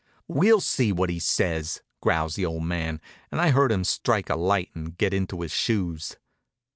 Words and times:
"We'll 0.27 0.61
see 0.61 0.91
what 0.91 1.11
he 1.11 1.19
says," 1.19 1.83
growls 2.01 2.33
the 2.33 2.43
old 2.43 2.63
man, 2.63 2.99
and 3.31 3.39
I 3.39 3.51
heard 3.51 3.71
him 3.71 3.83
strike 3.83 4.31
a 4.31 4.35
light 4.35 4.71
and 4.73 4.97
get 4.97 5.13
into 5.13 5.41
his 5.41 5.51
shoes. 5.51 6.15